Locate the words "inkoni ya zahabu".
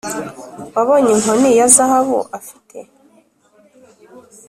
1.15-2.19